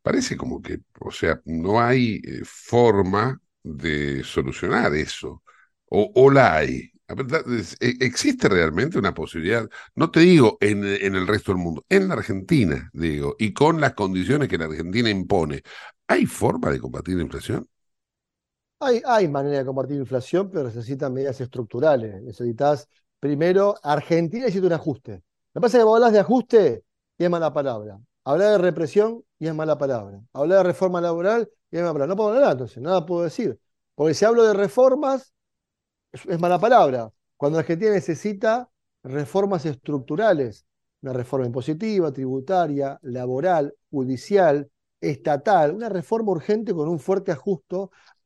[0.02, 5.44] Parece como que, o sea, no hay eh, forma de solucionar eso,
[5.88, 6.91] o, o la hay.
[7.80, 9.70] E, ¿Existe realmente una posibilidad?
[9.96, 13.82] No te digo en, en, el resto del mundo, en la Argentina, digo, y con
[13.82, 15.62] las condiciones que la Argentina impone,
[16.08, 17.68] ¿hay forma de combatir la inflación?
[18.84, 22.20] Hay, manera de combatir inflación, pero necesitan medidas estructurales.
[22.24, 25.12] Necesitas, primero, Argentina necesita un ajuste.
[25.54, 26.84] Lo que pasa es que vos hablas de ajuste
[27.16, 28.00] y es mala palabra.
[28.24, 30.20] Hablar de represión y es mala palabra.
[30.34, 32.08] Hablar de reforma laboral y es mala palabra.
[32.08, 33.60] No puedo hablar entonces, nada puedo decir.
[33.94, 35.32] Porque si hablo de reformas,
[36.12, 37.12] es, mala palabra.
[37.38, 38.70] Cuando Argentina necesita
[39.04, 40.66] reformas estructurales,
[41.02, 44.70] una reforma impositiva, tributaria, laboral, judicial,
[45.00, 47.78] estatal, una reforma urgente con un fuerte ajuste,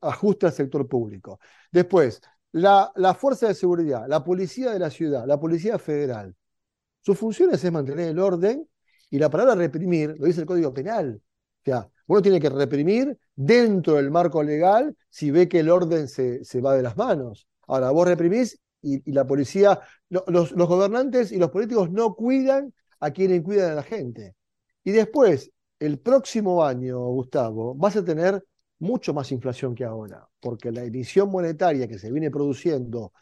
[0.01, 1.39] ajuste al sector público.
[1.71, 2.21] Después,
[2.51, 6.35] la, la, fuerza de seguridad, la policía de la ciudad, la policía federal,
[7.01, 8.67] sus funciones es mantener el orden
[9.09, 11.21] y la palabra reprimir lo dice el Código Penal.
[11.21, 16.07] O sea, uno tiene que reprimir dentro del marco legal si ve que el orden
[16.07, 17.47] se, se va de las manos.
[17.67, 23.11] Ahora, vos reprimís y, la policía, los, los gobernantes y los políticos no cuidan a
[23.11, 24.35] quienes cuidan a la gente.
[24.83, 28.43] Y después, el próximo año, Gustavo, vas a tener
[28.79, 33.13] mucho más inflación que ahora, porque la emisión monetaria que se viene produciendo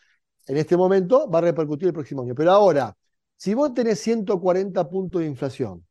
[0.47, 2.35] en este momento va a repercutir el próximo año.
[2.35, 2.95] Pero ahora,
[3.37, 5.85] si vos tenés 140 puntos de inflación,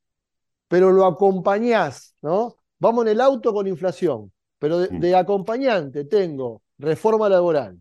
[0.69, 2.57] pero lo acompañás, ¿no?
[2.79, 7.81] Vamos en el auto con inflación, pero de, de acompañante tengo reforma laboral,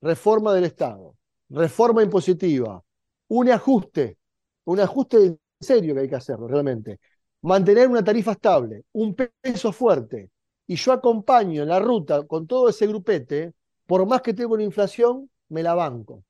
[0.00, 1.16] reforma del Estado,
[1.48, 2.82] reforma impositiva,
[3.28, 4.18] un ajuste,
[4.64, 7.00] un ajuste en serio que hay que hacerlo realmente,
[7.42, 10.30] mantener una tarifa estable, un peso fuerte,
[10.66, 13.54] y yo acompaño en la ruta con todo ese grupete,
[13.86, 16.24] por más que tengo una inflación, me la banco.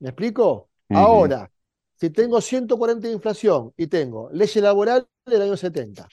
[0.00, 0.68] ¿Me explico?
[0.90, 1.50] Ahora,
[1.94, 6.08] si tengo 140 de inflación y tengo leyes laborales del año 70,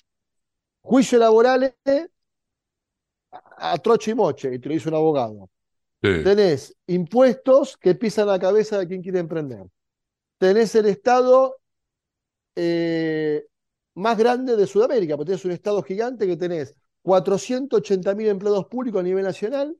[0.81, 1.73] juicios laborales
[3.31, 5.49] a, trocho y moche, y te lo dice un abogado.
[6.01, 9.67] Tenés impuestos que pisan la cabeza de quien quiere emprender.
[10.39, 11.57] Tenés el Estado
[12.55, 13.45] eh,
[13.93, 19.03] más grande de Sudamérica, porque tenés un Estado gigante que tenés 480.000 empleados públicos a
[19.03, 19.77] nivel nacional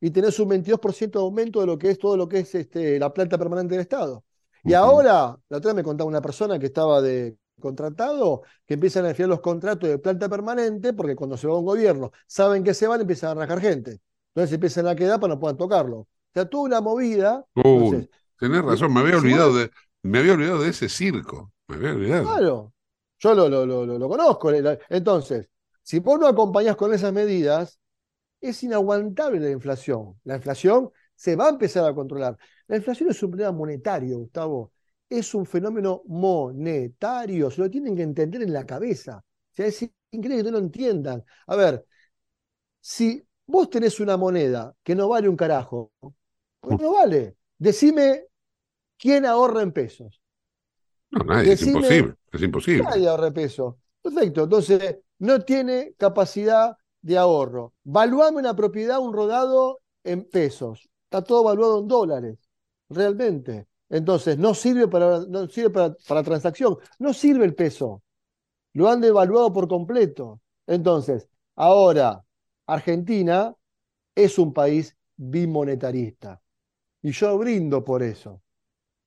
[0.00, 2.98] y tenés un 22% de aumento de lo que es todo lo que es este,
[2.98, 4.24] la planta permanente del Estado.
[4.64, 9.04] Y ahora, la otra vez me contaba una persona que estaba de contratado, que empiezan
[9.04, 12.64] a definir los contratos de planta permanente, porque cuando se va a un gobierno, saben
[12.64, 14.00] que se van, empiezan a arrancar gente.
[14.34, 15.98] Entonces empiezan a quedar para no puedan tocarlo.
[15.98, 17.44] O sea, toda una movida.
[17.54, 18.02] Uh,
[18.38, 19.70] tenés razón, me había olvidado de,
[20.02, 21.52] Me había olvidado de ese circo.
[21.68, 22.24] Me había olvidado.
[22.24, 22.74] Claro,
[23.18, 24.50] yo lo, lo, lo, lo conozco.
[24.88, 25.48] Entonces,
[25.82, 27.78] si vos no acompañás con esas medidas,
[28.40, 30.18] es inaguantable la inflación.
[30.24, 32.36] La inflación se va a empezar a controlar.
[32.66, 34.72] La inflación es un problema monetario, Gustavo.
[35.08, 37.50] Es un fenómeno monetario.
[37.50, 39.18] Se lo tienen que entender en la cabeza.
[39.18, 41.22] O sea, es increíble que no lo entiendan.
[41.46, 41.86] A ver,
[42.80, 45.92] si vos tenés una moneda que no vale un carajo,
[46.60, 47.36] pues no vale.
[47.58, 48.26] Decime
[48.98, 50.20] quién ahorra en pesos.
[51.10, 52.14] No, nadie, es imposible.
[52.32, 52.82] Es imposible.
[52.84, 53.74] Nadie ahorra en pesos.
[54.00, 54.44] Perfecto.
[54.44, 57.74] Entonces, no tiene capacidad de ahorro.
[57.84, 60.88] Valuame una propiedad, un rodado en pesos.
[61.04, 62.38] Está todo valuado en dólares,
[62.88, 63.66] realmente.
[63.90, 66.78] Entonces, no sirve para, no sirve para, para transacción.
[66.98, 68.02] No sirve el peso.
[68.72, 70.40] Lo han devaluado por completo.
[70.66, 72.24] Entonces, ahora,
[72.72, 73.54] Argentina
[74.14, 76.40] es un país bimonetarista.
[77.02, 78.42] Y yo brindo por eso.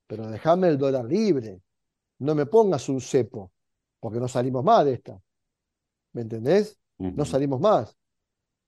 [0.08, 1.62] Pero déjame el dólar libre.
[2.19, 3.51] No me pongas un cepo,
[3.99, 5.19] porque no salimos más de esta.
[6.13, 6.78] ¿Me entendés?
[6.97, 7.95] No salimos más.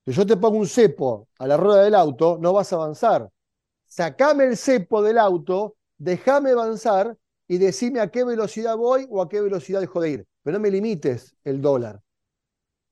[0.06, 3.30] Si yo te pongo un cepo a la rueda del auto, no vas a avanzar.
[3.86, 9.30] Sacame el cepo del auto, déjame avanzar y decime a qué velocidad voy o a
[9.30, 10.28] qué velocidad dejo de ir.
[10.44, 12.02] Pero no me limites el dólar.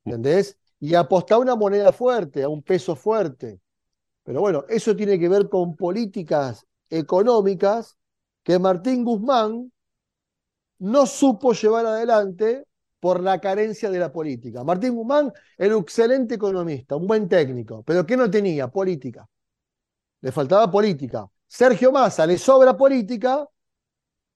[0.04, 0.58] ¿Entendés?
[0.80, 3.60] Y apostar a una moneda fuerte, a un peso fuerte.
[4.22, 7.96] Pero bueno, eso tiene que ver con políticas económicas
[8.42, 9.72] que Martín Guzmán
[10.78, 12.66] no supo llevar adelante
[13.00, 14.64] por la carencia de la política.
[14.64, 18.68] Martín Guzmán era un excelente economista, un buen técnico, pero ¿qué no tenía?
[18.68, 19.26] Política.
[20.20, 21.26] Le faltaba política.
[21.46, 23.46] Sergio Massa le sobra política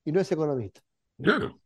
[0.04, 0.80] y no es economista.
[1.18, 1.59] Claro,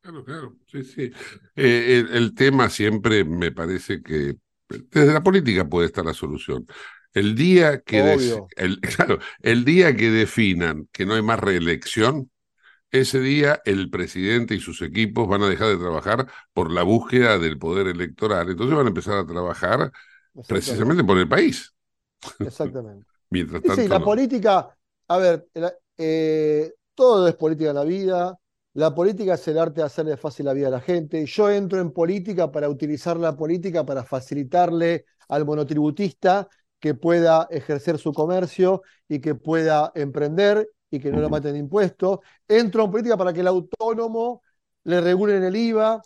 [0.00, 0.56] claro, claro.
[0.66, 1.12] Sí, sí.
[1.56, 4.36] Eh, el, tema siempre me parece que
[4.68, 6.66] desde la política puede estar la solución.
[7.12, 8.12] El día que
[8.56, 12.30] el, claro, el día que definan que no hay más reelección,
[12.90, 17.38] ese día el presidente y sus equipos van a dejar de trabajar por la búsqueda
[17.38, 18.50] del poder electoral.
[18.50, 19.92] Entonces van a empezar a trabajar
[20.48, 21.72] precisamente por el país.
[22.38, 23.06] Exactamente.
[23.30, 23.80] Mientras tanto.
[23.80, 25.46] Sí, la política, a ver,
[25.96, 28.36] eh, todo es política en la vida.
[28.74, 31.26] La política es el arte de hacerle fácil la vida a la gente.
[31.26, 37.98] Yo entro en política para utilizar la política para facilitarle al monotributista que pueda ejercer
[37.98, 42.20] su comercio y que pueda emprender y que no lo maten de impuestos.
[42.46, 44.42] Entro en política para que el autónomo
[44.84, 46.00] le regulen el IVA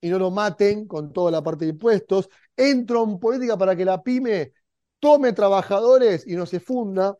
[0.00, 2.28] y no lo maten con toda la parte de impuestos.
[2.54, 4.52] Entro en política para que la pyme
[4.98, 7.16] tome trabajadores y no se funda.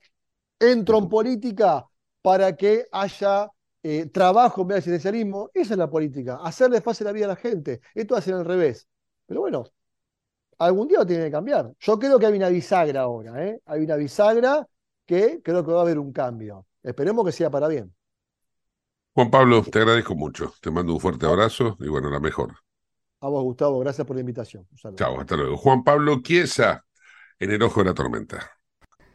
[0.59, 1.87] Entro en política
[2.23, 3.49] para que haya
[3.85, 5.51] eh, trabajo en vez de asistencialismo.
[5.55, 7.81] Esa es la política, hacerle fácil la vida a la gente.
[7.95, 8.89] Esto hace al revés.
[9.27, 9.65] Pero bueno,
[10.59, 11.73] algún día lo tiene que cambiar.
[11.79, 13.61] Yo creo que hay una bisagra ahora, ¿eh?
[13.67, 14.67] Hay una bisagra
[15.07, 16.67] que creo que va a haber un cambio.
[16.83, 17.95] Esperemos que sea para bien.
[19.13, 20.55] Juan Pablo, te agradezco mucho.
[20.61, 22.55] Te mando un fuerte abrazo y bueno, la mejor.
[23.21, 24.67] A vos, Gustavo, gracias por la invitación.
[24.97, 25.57] Chao, hasta luego.
[25.57, 26.85] Juan Pablo Chiesa,
[27.39, 28.54] en el ojo de la tormenta.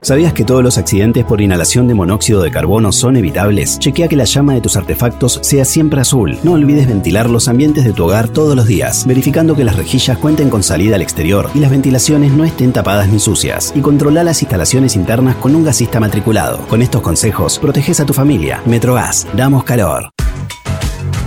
[0.00, 3.80] ¿Sabías que todos los accidentes por inhalación de monóxido de carbono son evitables?
[3.80, 6.38] Chequea que la llama de tus artefactos sea siempre azul.
[6.44, 10.16] No olvides ventilar los ambientes de tu hogar todos los días, verificando que las rejillas
[10.16, 13.72] cuenten con salida al exterior y las ventilaciones no estén tapadas ni sucias.
[13.74, 16.58] Y controla las instalaciones internas con un gasista matriculado.
[16.68, 18.62] Con estos consejos, proteges a tu familia.
[18.66, 20.10] Metrogas, damos calor.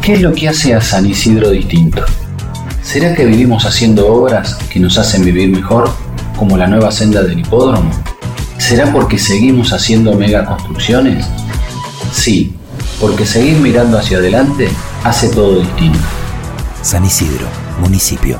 [0.02, 2.06] ¿Qué es lo que hace a San Isidro distinto?
[2.82, 5.90] ¿Será que vivimos haciendo obras que nos hacen vivir mejor,
[6.38, 7.92] como la nueva senda del hipódromo?
[8.62, 11.26] ¿Será porque seguimos haciendo megaconstrucciones?
[12.14, 12.54] Sí,
[13.02, 14.70] porque seguir mirando hacia adelante
[15.04, 16.00] hace todo distinto.
[16.84, 17.48] San Isidro,
[17.82, 18.40] municipio.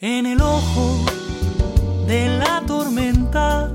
[0.00, 1.04] En el ojo
[2.08, 3.70] de la tormenta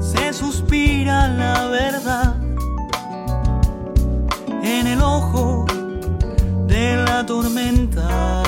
[0.00, 2.36] se suspira la verdad.
[4.62, 5.66] En el ojo
[6.66, 8.41] de la tormenta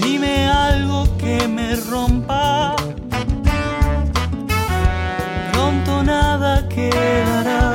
[0.00, 2.76] Dime algo que me rompa.
[5.52, 7.74] Pronto nada quedará.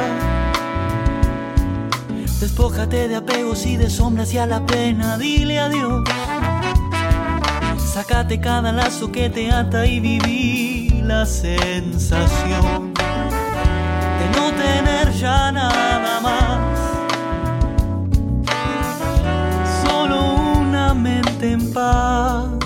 [2.39, 6.03] Despójate de apegos y de sombras y a la pena dile adiós.
[7.78, 12.93] Sácate cada lazo que te ata y viví la sensación
[14.19, 15.72] de no tener ya nada
[21.43, 22.62] una mente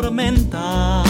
[0.00, 1.09] tormenta.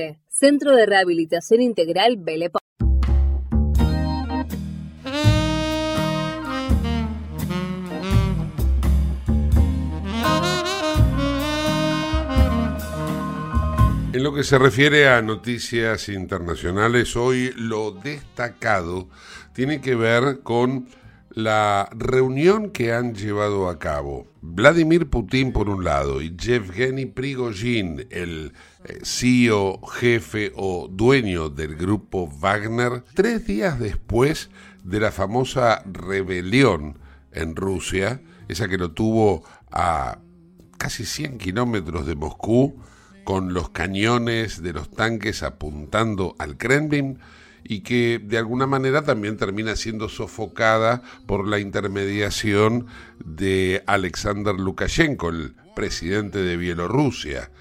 [0.41, 2.49] Centro de Rehabilitación Integral Belle
[14.13, 19.09] En lo que se refiere a noticias internacionales, hoy lo destacado
[19.53, 20.87] tiene que ver con
[21.29, 28.07] la reunión que han llevado a cabo Vladimir Putin por un lado y Yevgeny Prigozhin,
[28.09, 28.53] el
[29.03, 34.49] CEO, jefe o dueño del grupo Wagner, tres días después
[34.83, 36.97] de la famosa rebelión
[37.31, 40.19] en Rusia, esa que lo tuvo a
[40.77, 42.81] casi 100 kilómetros de Moscú,
[43.23, 47.19] con los cañones de los tanques apuntando al Kremlin
[47.63, 52.87] y que de alguna manera también termina siendo sofocada por la intermediación
[53.23, 57.51] de Alexander Lukashenko, el presidente de Bielorrusia.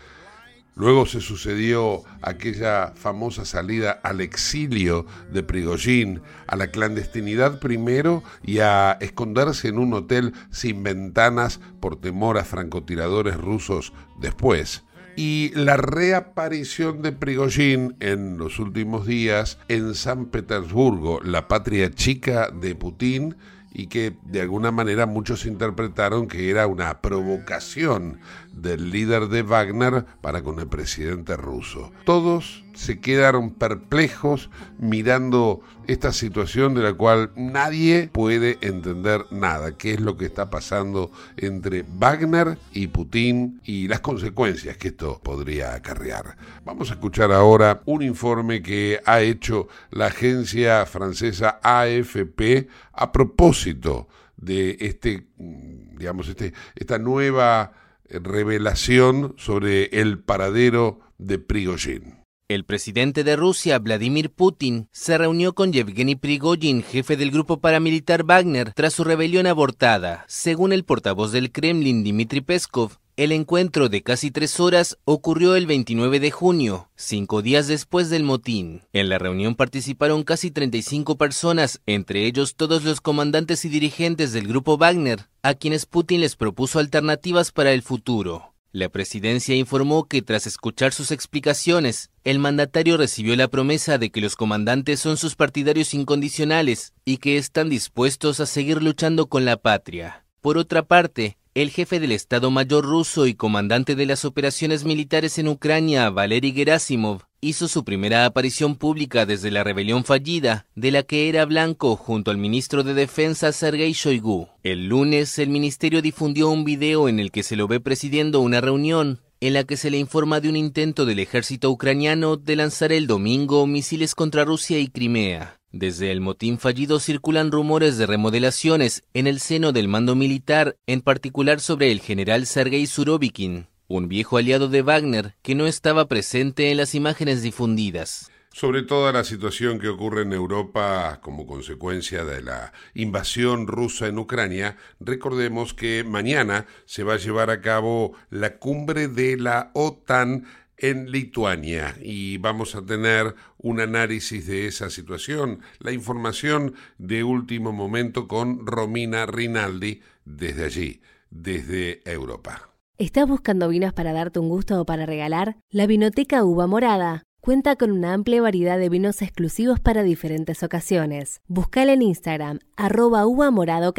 [0.81, 8.61] Luego se sucedió aquella famosa salida al exilio de Prigozhin, a la clandestinidad primero y
[8.61, 14.83] a esconderse en un hotel sin ventanas por temor a francotiradores rusos después.
[15.17, 22.51] Y la reaparición de Prigozhin en los últimos días en San Petersburgo, la patria chica
[22.51, 23.37] de Putin,
[23.73, 28.19] y que de alguna manera muchos interpretaron que era una provocación
[28.53, 31.93] del líder de Wagner para con el presidente ruso.
[32.05, 39.95] Todos se quedaron perplejos mirando esta situación de la cual nadie puede entender nada, qué
[39.95, 45.75] es lo que está pasando entre Wagner y Putin y las consecuencias que esto podría
[45.75, 46.37] acarrear.
[46.65, 54.09] Vamos a escuchar ahora un informe que ha hecho la agencia francesa AFP a propósito
[54.37, 57.73] de este, digamos, este, esta nueva
[58.11, 62.21] revelación sobre el paradero de Prigozhin.
[62.51, 68.25] El presidente de Rusia, Vladimir Putin, se reunió con Yevgeny Prigozhin, jefe del grupo paramilitar
[68.25, 70.25] Wagner, tras su rebelión abortada.
[70.27, 75.67] Según el portavoz del Kremlin, Dmitry Peskov, el encuentro de casi tres horas ocurrió el
[75.67, 78.81] 29 de junio, cinco días después del motín.
[78.95, 84.49] En la reunión participaron casi 35 personas, entre ellos todos los comandantes y dirigentes del
[84.49, 88.55] grupo Wagner, a quienes Putin les propuso alternativas para el futuro.
[88.73, 94.23] La presidencia informó que tras escuchar sus explicaciones, el mandatario recibió la promesa de que
[94.23, 99.59] los comandantes son sus partidarios incondicionales y que están dispuestos a seguir luchando con la
[99.59, 100.25] patria.
[100.41, 105.39] Por otra parte, el jefe del Estado Mayor ruso y comandante de las operaciones militares
[105.39, 111.03] en Ucrania, Valery Gerasimov, hizo su primera aparición pública desde la rebelión fallida, de la
[111.03, 114.49] que era blanco junto al ministro de Defensa Sergei Shoigu.
[114.63, 118.63] El lunes, el ministerio difundió un video en el que se lo ve presidiendo una
[118.63, 122.93] reunión en la que se le informa de un intento del ejército ucraniano de lanzar
[122.93, 125.60] el domingo misiles contra Rusia y Crimea.
[125.73, 131.01] Desde el motín fallido circulan rumores de remodelaciones en el seno del mando militar, en
[131.01, 136.73] particular sobre el general Sergei Surovikin, un viejo aliado de Wagner que no estaba presente
[136.73, 138.33] en las imágenes difundidas.
[138.53, 144.19] Sobre toda la situación que ocurre en Europa como consecuencia de la invasión rusa en
[144.19, 150.47] Ucrania, recordemos que mañana se va a llevar a cabo la cumbre de la OTAN
[150.81, 157.73] en Lituania y vamos a tener un análisis de esa situación, la información de último
[157.73, 161.01] momento con Romina Rinaldi desde allí,
[161.31, 162.71] desde Europa.
[162.99, 165.57] ¿Estás buscando vinos para darte un gusto o para regalar?
[165.71, 171.41] La Vinoteca Uva Morada cuenta con una amplia variedad de vinos exclusivos para diferentes ocasiones.
[171.49, 173.93] Búscala en Instagram, arroba uva morada.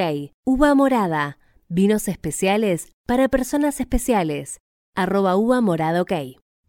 [0.46, 4.60] Uva morada, vinos especiales para personas especiales,
[4.96, 6.06] arroba uva morada.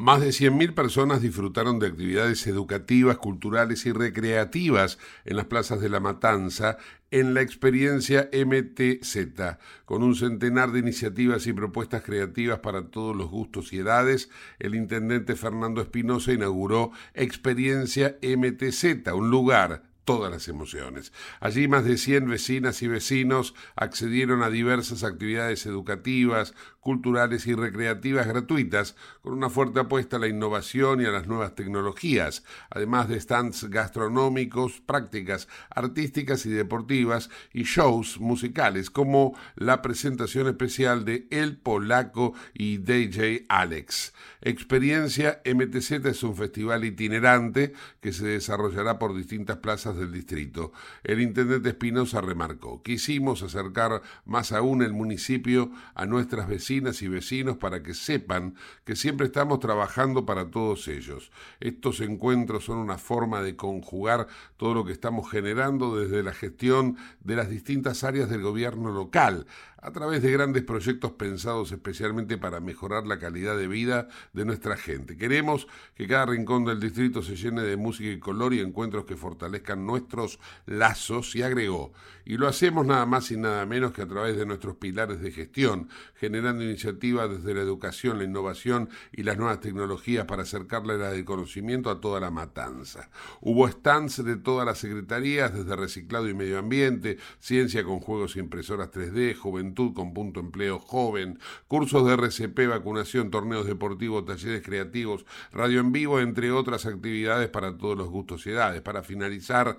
[0.03, 5.89] Más de 100.000 personas disfrutaron de actividades educativas, culturales y recreativas en las plazas de
[5.89, 6.77] La Matanza
[7.13, 13.31] en la experiencia MTZ, con un centenar de iniciativas y propuestas creativas para todos los
[13.31, 14.29] gustos y edades,
[14.59, 21.13] el intendente Fernando Espinosa inauguró Experiencia MTZ, un lugar todas las emociones.
[21.41, 28.26] Allí más de 100 vecinas y vecinos accedieron a diversas actividades educativas, culturales y recreativas
[28.26, 33.20] gratuitas, con una fuerte apuesta a la innovación y a las nuevas tecnologías, además de
[33.20, 41.57] stands gastronómicos, prácticas artísticas y deportivas y shows musicales, como la presentación especial de El
[41.57, 44.12] Polaco y DJ Alex.
[44.41, 50.72] Experiencia MTZ es un festival itinerante que se desarrollará por distintas plazas del distrito.
[51.05, 57.59] El intendente Espinosa remarcó, quisimos acercar más aún el municipio a nuestras vecinas y vecinos
[57.59, 58.55] para que sepan
[58.85, 61.31] que siempre estamos trabajando para todos ellos.
[61.61, 66.97] Estos encuentros son una forma de conjugar todo lo que estamos generando desde la gestión
[67.20, 69.47] de las distintas áreas del gobierno local,
[69.83, 74.76] a través de grandes proyectos pensados especialmente para mejorar la calidad de vida de nuestra
[74.76, 75.16] gente.
[75.16, 75.66] Queremos
[75.97, 79.85] que cada rincón del distrito se llene de música y color y encuentros que fortalezcan
[79.85, 81.93] nuestros lazos y agregó,
[82.24, 85.33] y lo hacemos nada más y nada menos que a través de nuestros pilares de
[85.33, 91.11] gestión, generando iniciativas desde la educación, la innovación y las nuevas tecnologías para acercarle la
[91.11, 93.11] del conocimiento a toda la matanza.
[93.41, 98.39] Hubo stands de todas las secretarías, desde reciclado y medio ambiente, ciencia con juegos y
[98.39, 105.25] impresoras 3D, juventud con punto empleo joven, cursos de RCP, vacunación, torneos deportivos, talleres creativos,
[105.53, 108.83] radio en vivo, entre otras actividades para todos los gustos y edades.
[108.83, 109.79] Para finalizar,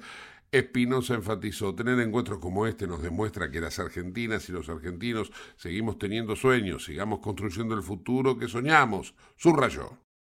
[0.51, 5.97] Espinosa enfatizó, tener encuentros como este nos demuestra que las argentinas y los argentinos seguimos
[5.97, 10.02] teniendo sueños, sigamos construyendo el futuro que soñamos, subrayó.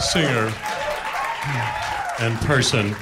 [0.00, 0.52] Singer
[2.20, 2.94] and person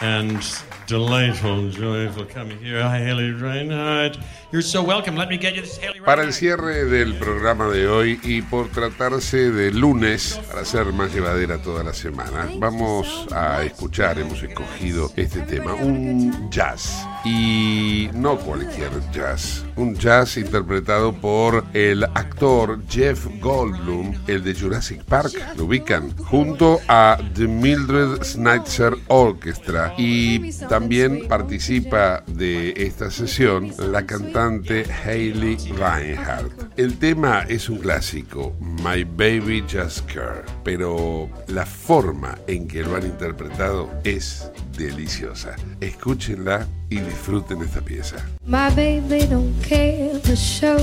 [0.00, 0.42] and
[0.86, 2.82] delightful, joyful coming here.
[2.82, 4.18] Haley Reinhardt.
[4.50, 5.16] You're so welcome.
[5.16, 8.68] Let me get you this Haley Para el cierre del programa de hoy y por
[8.68, 15.10] tratarse de lunes, para ser más llevadera toda la semana, vamos a escuchar, hemos escogido
[15.16, 17.06] este tema, un jazz.
[17.24, 25.04] Y no cualquier jazz, un jazz interpretado por el actor Jeff Goldblum, el de Jurassic
[25.04, 29.94] Park, lo ubican, junto a The Mildred Schnitzer Orchestra.
[29.96, 36.72] Y también participa de esta sesión la cantante Hayley Reinhardt.
[36.76, 42.96] El tema es un clásico, My Baby Just Care, pero la forma en que lo
[42.96, 45.54] han interpretado es deliciosa.
[45.80, 48.16] Escúchenla y disfruten esta pieza.
[48.46, 50.82] My baby don't care for shows.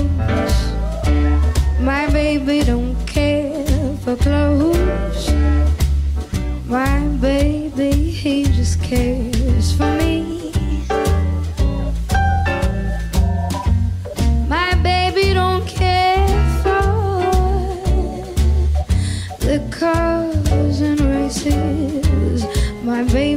[1.80, 3.64] My baby don't care
[4.04, 5.32] for clothes.
[6.66, 10.52] My baby, he just cares for me.
[14.48, 16.26] My baby don't care
[16.62, 17.40] for
[19.38, 22.10] the cars and races
[22.82, 23.29] my baby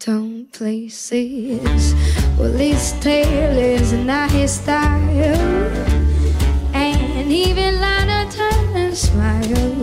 [0.00, 1.94] town places.
[2.38, 5.76] Well, his tail is not his style,
[6.72, 9.76] and even Lana Turner smile.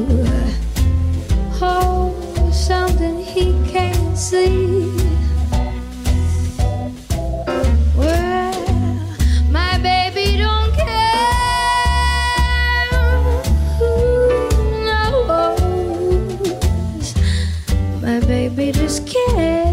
[1.62, 5.08] Oh, something he can't see.
[18.98, 19.67] cares for me.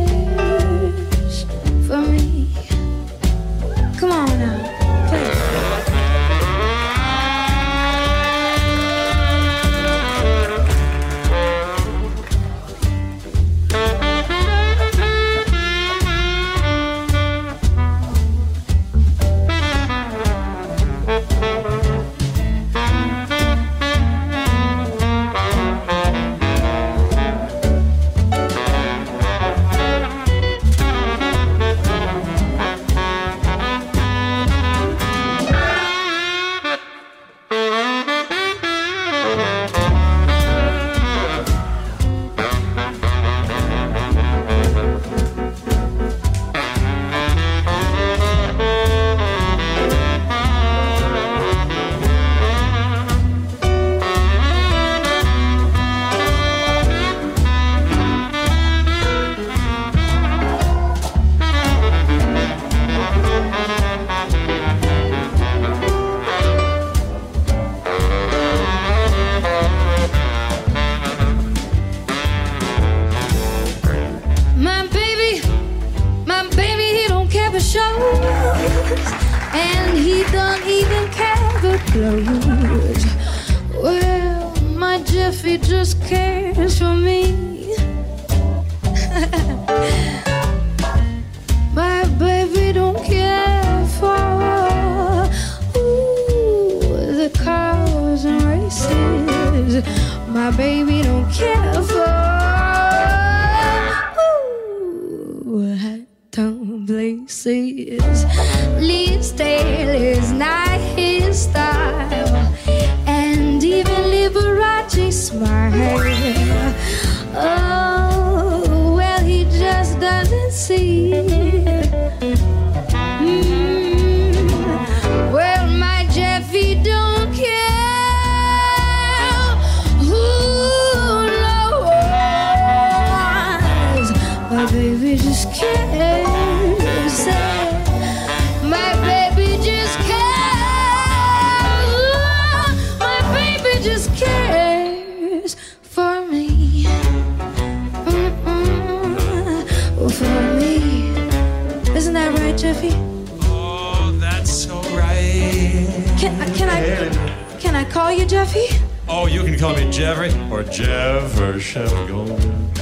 [158.14, 158.66] You Jeffy?
[159.08, 162.70] Oh, you can call me Jeffrey or Jeff or Chef Golden.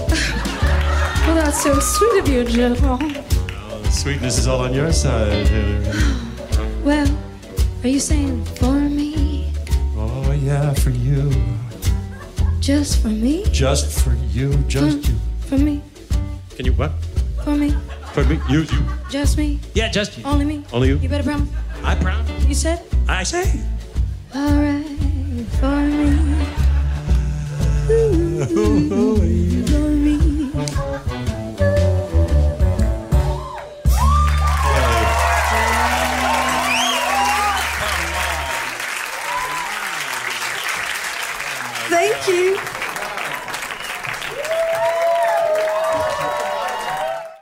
[1.23, 2.79] Well, that's so sweet of you, Jeff.
[2.83, 2.99] Oh.
[3.91, 5.95] Sweetness is all on your side, Taylor.
[6.85, 7.07] Well,
[7.85, 9.53] are you saying for me?
[9.97, 11.31] Oh, yeah, for you.
[12.59, 13.45] Just for me?
[13.53, 14.53] Just for you.
[14.67, 15.15] Just you.
[15.47, 15.81] For me?
[16.57, 16.91] Can you what?
[17.45, 17.71] For me?
[18.13, 18.41] For me?
[18.49, 18.85] You, you.
[19.09, 19.61] Just me?
[19.75, 20.25] Yeah, just you.
[20.25, 20.65] Only me?
[20.73, 20.97] Only you.
[20.99, 21.49] You better promise.
[21.85, 22.45] I promise.
[22.45, 22.83] You said?
[23.09, 23.61] I say.
[24.35, 24.82] Alright,
[25.59, 26.11] for me.
[27.91, 29.69] Ooh.